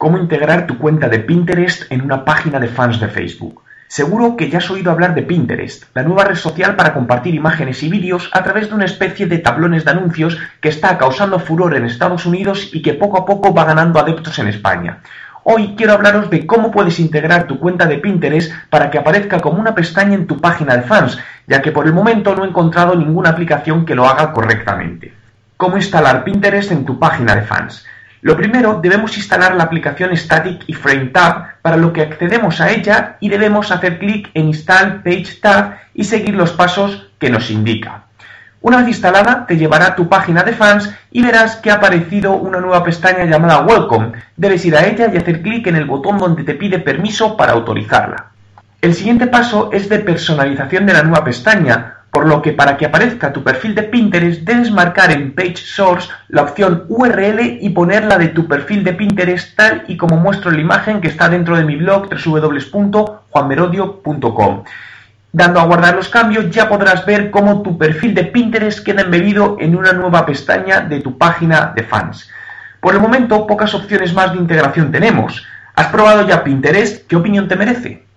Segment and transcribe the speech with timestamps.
[0.00, 3.60] cómo integrar tu cuenta de Pinterest en una página de fans de Facebook.
[3.86, 7.82] Seguro que ya has oído hablar de Pinterest, la nueva red social para compartir imágenes
[7.82, 11.76] y vídeos a través de una especie de tablones de anuncios que está causando furor
[11.76, 15.00] en Estados Unidos y que poco a poco va ganando adeptos en España.
[15.44, 19.60] Hoy quiero hablaros de cómo puedes integrar tu cuenta de Pinterest para que aparezca como
[19.60, 22.94] una pestaña en tu página de fans, ya que por el momento no he encontrado
[22.94, 25.12] ninguna aplicación que lo haga correctamente.
[25.58, 27.84] ¿Cómo instalar Pinterest en tu página de fans?
[28.22, 32.70] Lo primero, debemos instalar la aplicación Static y Frame Tab, para lo que accedemos a
[32.70, 37.50] ella y debemos hacer clic en Install Page Tab y seguir los pasos que nos
[37.50, 38.04] indica.
[38.62, 42.34] Una vez instalada, te llevará a tu página de fans y verás que ha aparecido
[42.34, 44.12] una nueva pestaña llamada Welcome.
[44.36, 47.52] Debes ir a ella y hacer clic en el botón donde te pide permiso para
[47.52, 48.26] autorizarla.
[48.82, 52.84] El siguiente paso es de personalización de la nueva pestaña, por lo que para que
[52.86, 58.18] aparezca tu perfil de Pinterest debes marcar en Page Source la opción URL y ponerla
[58.18, 61.64] de tu perfil de Pinterest tal y como muestro la imagen que está dentro de
[61.64, 64.64] mi blog www.juanmerodio.com.
[65.32, 69.58] Dando a guardar los cambios ya podrás ver cómo tu perfil de Pinterest queda embebido
[69.60, 72.28] en una nueva pestaña de tu página de fans.
[72.80, 75.46] Por el momento pocas opciones más de integración tenemos.
[75.76, 77.06] ¿Has probado ya Pinterest?
[77.06, 78.09] ¿Qué opinión te merece?